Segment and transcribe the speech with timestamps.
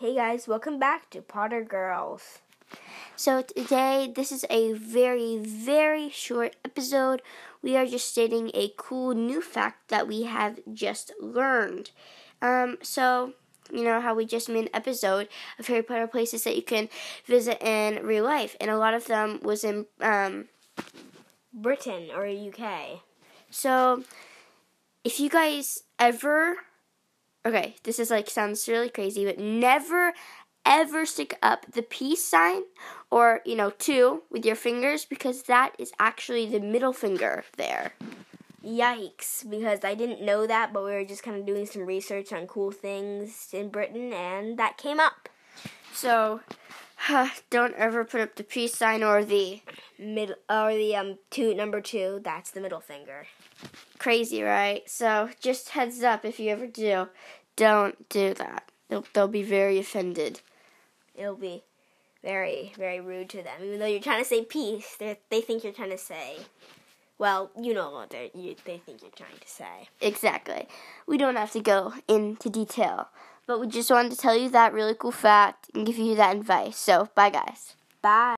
[0.00, 2.38] Hey guys, welcome back to Potter Girls.
[3.16, 7.20] So today, this is a very, very short episode.
[7.62, 11.90] We are just stating a cool new fact that we have just learned.
[12.40, 13.32] Um, so
[13.72, 16.88] you know how we just made an episode of Harry Potter places that you can
[17.26, 20.46] visit in real life, and a lot of them was in um,
[21.52, 23.02] Britain or UK.
[23.50, 24.04] So
[25.02, 26.58] if you guys ever
[27.46, 30.12] okay, this is like sounds really crazy, but never
[30.68, 32.62] ever stick up the peace sign
[33.10, 37.94] or, you know, two with your fingers because that is actually the middle finger there.
[38.62, 42.32] Yikes, because I didn't know that, but we were just kind of doing some research
[42.32, 45.30] on cool things in Britain and that came up.
[45.94, 46.40] So,
[47.50, 49.62] don't ever put up the peace sign or the
[49.98, 53.26] mid or the um two number 2, that's the middle finger.
[53.98, 54.88] Crazy, right?
[54.88, 57.08] So, just heads up if you ever do,
[57.56, 58.70] don't do that.
[58.88, 60.40] They'll, they'll be very offended.
[61.14, 61.64] It'll be
[62.22, 63.62] very, very rude to them.
[63.62, 66.36] Even though you're trying to say peace, they think you're trying to say,
[67.18, 69.88] well, you know what you, they think you're trying to say.
[70.00, 70.68] Exactly.
[71.06, 73.08] We don't have to go into detail,
[73.48, 76.36] but we just wanted to tell you that really cool fact and give you that
[76.36, 76.76] advice.
[76.76, 77.74] So, bye, guys.
[78.00, 78.37] Bye.